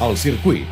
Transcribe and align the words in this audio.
El 0.00 0.16
circuit. 0.16 0.62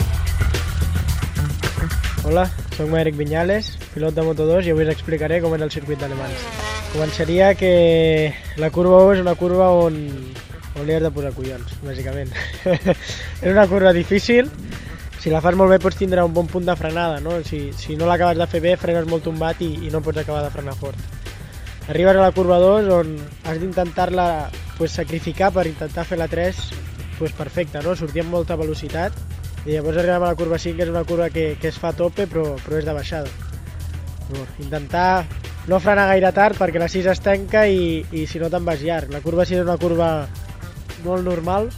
Hola, 2.22 2.44
soc 2.76 2.92
Eric 2.94 3.16
Vinyales, 3.18 3.72
pilot 3.90 4.14
de 4.14 4.22
Moto2 4.22 4.68
i 4.68 4.70
avui 4.70 4.86
us 4.86 4.92
explicaré 4.92 5.40
com 5.42 5.56
és 5.56 5.64
el 5.66 5.72
circuit 5.74 5.98
d'Alemans. 5.98 6.44
Començaria 6.92 7.48
que 7.58 7.72
la 8.62 8.70
curva 8.70 9.00
1 9.08 9.16
és 9.16 9.24
una 9.24 9.34
curva 9.34 9.72
on, 9.74 9.98
on 10.78 10.86
li 10.86 10.94
has 10.94 11.02
de 11.02 11.10
posar 11.10 11.34
collons, 11.34 11.74
bàsicament. 11.82 12.30
és 13.42 13.50
una 13.50 13.66
curva 13.66 13.90
difícil, 13.96 14.52
si 15.18 15.34
la 15.34 15.42
fas 15.42 15.58
molt 15.58 15.74
bé 15.74 15.82
pots 15.82 15.98
tindre 15.98 16.22
un 16.22 16.34
bon 16.34 16.46
punt 16.46 16.70
de 16.70 16.78
frenada, 16.78 17.18
no? 17.18 17.40
Si, 17.42 17.72
si 17.74 17.98
no 17.98 18.06
l'acabes 18.06 18.38
de 18.38 18.46
fer 18.54 18.62
bé 18.62 18.78
frenes 18.78 19.10
molt 19.10 19.26
tombat 19.26 19.58
i, 19.66 19.72
i 19.88 19.90
no 19.90 20.06
pots 20.06 20.22
acabar 20.22 20.46
de 20.46 20.54
frenar 20.54 20.78
fort. 20.78 21.02
Arribes 21.90 22.14
a 22.14 22.22
la 22.22 22.34
curva 22.36 22.62
2 22.62 22.94
on 22.94 23.16
has 23.42 23.58
d'intentar-la 23.58 24.52
pues, 24.78 24.94
sacrificar 24.94 25.50
per 25.50 25.66
intentar 25.66 26.06
fer 26.06 26.22
la 26.22 26.30
3 26.30 26.68
pues, 27.18 27.32
perfecta, 27.36 27.82
no? 27.82 27.96
sortir 27.96 28.24
amb 28.24 28.34
molta 28.34 28.56
velocitat 28.56 29.16
i 29.66 29.74
llavors 29.74 29.98
arribem 29.98 30.22
a 30.22 30.30
la 30.30 30.38
curva 30.38 30.60
5 30.62 30.76
que 30.76 30.86
és 30.86 30.92
una 30.92 31.04
curva 31.04 31.30
que, 31.34 31.46
que 31.60 31.72
es 31.72 31.78
fa 31.82 31.90
a 31.90 31.98
tope 31.98 32.28
però, 32.30 32.52
però 32.62 32.78
és 32.78 32.86
de 32.86 32.94
baixada. 32.94 33.32
Llavors, 34.28 34.54
intentar 34.62 35.26
no 35.66 35.80
frenar 35.82 36.06
gaire 36.12 36.30
tard 36.34 36.58
perquè 36.60 36.78
la 36.82 36.90
6 36.92 37.10
es 37.10 37.22
tanca 37.24 37.66
i, 37.66 38.04
i 38.14 38.26
si 38.30 38.38
no 38.42 38.50
te'n 38.52 38.66
vas 38.66 38.82
llarg. 38.82 39.10
La 39.10 39.22
curva 39.24 39.46
6 39.48 39.60
és 39.60 39.66
una 39.66 39.78
curva 39.82 40.10
molt 41.04 41.26
normal, 41.26 41.70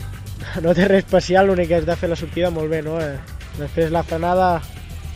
no 0.64 0.74
té 0.76 0.88
res 0.88 1.04
especial, 1.04 1.48
l'únic 1.48 1.70
que 1.70 1.80
és 1.80 1.88
de 1.88 1.96
fer 1.96 2.10
la 2.10 2.18
sortida 2.18 2.52
molt 2.52 2.70
bé, 2.72 2.82
no? 2.84 2.98
Eh, 3.00 3.16
després 3.58 3.92
la 3.92 4.04
frenada 4.04 4.52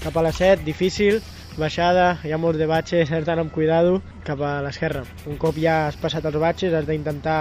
cap 0.02 0.16
a 0.16 0.24
la 0.24 0.32
7, 0.32 0.64
difícil, 0.64 1.20
baixada, 1.56 2.18
hi 2.24 2.32
ha 2.34 2.40
molts 2.40 2.58
de 2.60 2.68
batxes, 2.68 3.12
has 3.12 3.24
d'anar 3.24 3.46
amb 3.46 3.54
cuidado 3.54 4.00
cap 4.26 4.40
a 4.42 4.56
l'esquerra. 4.64 5.04
Un 5.30 5.38
cop 5.40 5.58
ja 5.60 5.84
has 5.88 6.00
passat 6.00 6.24
els 6.28 6.40
batxes 6.40 6.74
has 6.74 6.88
d'intentar 6.88 7.38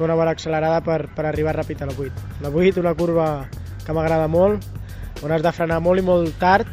fer 0.00 0.08
una 0.08 0.16
bona 0.16 0.32
accelerada 0.32 0.80
per, 0.80 1.02
per 1.12 1.26
arribar 1.28 1.52
ràpid 1.58 1.82
a 1.84 1.88
la 1.90 1.96
8. 1.96 2.28
La 2.40 2.48
8, 2.48 2.80
una 2.80 2.94
curva 2.96 3.26
que 3.84 3.96
m'agrada 3.96 4.28
molt, 4.32 4.64
on 5.20 5.34
has 5.34 5.44
de 5.44 5.52
frenar 5.52 5.80
molt 5.84 6.00
i 6.00 6.04
molt 6.06 6.38
tard 6.40 6.68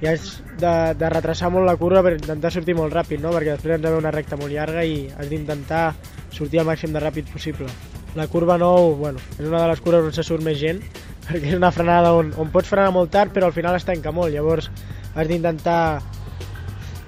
i 0.00 0.08
has 0.08 0.38
de, 0.60 0.72
de 0.96 1.10
retrasar 1.10 1.50
molt 1.52 1.66
la 1.66 1.76
curva 1.80 2.04
per 2.06 2.14
intentar 2.14 2.52
sortir 2.54 2.76
molt 2.78 2.94
ràpid, 2.94 3.20
no? 3.20 3.34
perquè 3.34 3.56
després 3.56 3.76
ens 3.76 3.88
ve 3.88 3.96
una 3.98 4.12
recta 4.14 4.38
molt 4.38 4.54
llarga 4.54 4.84
i 4.86 5.08
has 5.16 5.28
d'intentar 5.28 5.90
sortir 6.30 6.62
el 6.62 6.68
màxim 6.68 6.94
de 6.94 7.02
ràpid 7.02 7.32
possible. 7.32 7.68
La 8.14 8.28
curva 8.30 8.56
9, 8.58 8.94
bueno, 8.98 9.20
és 9.38 9.44
una 9.46 9.64
de 9.64 9.68
les 9.70 9.82
curves 9.82 10.06
on 10.06 10.14
se 10.14 10.24
surt 10.26 10.46
més 10.46 10.58
gent, 10.62 10.80
perquè 11.26 11.52
és 11.52 11.58
una 11.58 11.72
frenada 11.74 12.14
on, 12.16 12.32
on 12.38 12.54
pots 12.54 12.70
frenar 12.70 12.94
molt 12.94 13.12
tard 13.14 13.34
però 13.34 13.50
al 13.50 13.56
final 13.56 13.76
es 13.78 13.86
tanca 13.88 14.14
molt, 14.14 14.32
llavors 14.34 14.70
has 15.14 15.28
d'intentar 15.28 15.82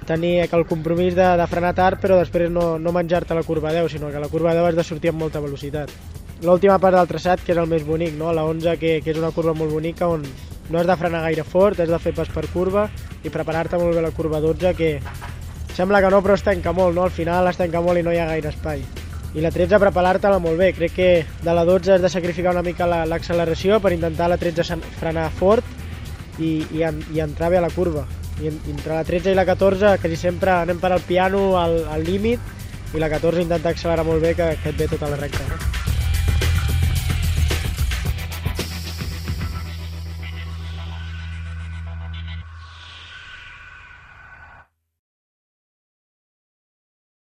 tenir 0.03 0.41
el 0.43 0.65
compromís 0.65 1.15
de, 1.15 1.25
de 1.39 1.47
frenar 1.47 1.73
tard 1.75 2.01
però 2.01 2.17
després 2.19 2.51
no, 2.51 2.77
no 2.79 2.93
menjar-te 2.95 3.35
la 3.35 3.43
curva 3.43 3.73
10, 3.73 3.91
sinó 3.91 4.11
que 4.11 4.21
la 4.21 4.29
curva 4.31 4.53
10 4.55 4.69
has 4.69 4.77
de 4.79 4.85
sortir 4.87 5.11
amb 5.11 5.23
molta 5.23 5.41
velocitat. 5.43 5.91
L'última 6.43 6.79
part 6.79 6.97
del 6.97 7.07
traçat, 7.07 7.43
que 7.43 7.53
és 7.53 7.59
el 7.59 7.69
més 7.71 7.85
bonic, 7.87 8.17
no? 8.19 8.33
la 8.35 8.43
11, 8.43 8.75
que, 8.81 8.97
que 9.03 9.13
és 9.13 9.19
una 9.19 9.31
curva 9.31 9.53
molt 9.55 9.71
bonica 9.71 10.09
on 10.11 10.25
no 10.69 10.79
has 10.79 10.87
de 10.87 10.97
frenar 10.99 11.21
gaire 11.23 11.43
fort, 11.43 11.79
has 11.79 11.91
de 11.91 11.99
fer 11.99 12.13
pas 12.15 12.29
per 12.31 12.45
curva 12.51 12.87
i 13.23 13.31
preparar-te 13.31 13.79
molt 13.79 13.95
bé 13.95 14.03
la 14.03 14.11
curva 14.15 14.41
12, 14.43 14.73
que 14.75 14.97
sembla 15.75 16.01
que 16.03 16.11
no, 16.11 16.19
però 16.23 16.35
es 16.35 16.43
tanca 16.43 16.73
molt, 16.75 16.95
no? 16.95 17.05
al 17.07 17.15
final 17.15 17.47
es 17.51 17.59
tanca 17.59 17.81
molt 17.81 17.99
i 17.99 18.03
no 18.03 18.11
hi 18.11 18.19
ha 18.19 18.27
gaire 18.31 18.51
espai. 18.51 18.83
I 19.33 19.41
la 19.41 19.49
13 19.49 19.79
preparar-te-la 19.81 20.39
molt 20.39 20.59
bé, 20.59 20.73
crec 20.77 20.93
que 20.93 21.11
de 21.41 21.53
la 21.55 21.63
12 21.65 21.95
has 21.95 22.03
de 22.03 22.11
sacrificar 22.11 22.53
una 22.53 22.65
mica 22.65 22.85
l'acceleració 22.87 23.79
per 23.81 23.95
intentar 23.95 24.27
la 24.29 24.37
13 24.37 24.77
frenar 24.99 25.29
fort 25.33 25.63
i, 26.37 26.59
i, 26.75 26.83
i 26.83 27.23
entrar 27.23 27.49
bé 27.49 27.57
a 27.57 27.65
la 27.65 27.71
curva 27.73 28.05
i 28.41 28.49
entre 28.49 28.95
la 28.95 29.03
13 29.05 29.31
i 29.31 29.37
la 29.37 29.45
14 29.45 29.97
quasi 30.01 30.17
sempre 30.17 30.55
anem 30.55 30.81
per 30.81 30.91
al 30.91 31.05
piano 31.05 31.57
al, 31.61 32.03
límit 32.03 32.93
i 32.93 33.01
la 33.01 33.09
14 33.09 33.45
intenta 33.45 33.69
accelerar 33.69 34.05
molt 34.05 34.21
bé 34.21 34.35
que, 34.37 34.53
que 34.61 34.73
et 34.73 34.77
ve 34.77 34.89
tota 34.89 35.09
la 35.09 35.19
recta. 35.21 35.45
No? 35.49 35.92